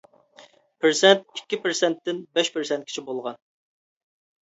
پىرسەنت 0.85 1.21
ئىككى 1.37 1.61
پىرسەنتتىن 1.67 2.25
بەش 2.41 2.53
پىرسەنتكىچە 2.59 3.09
بولغان. 3.11 3.43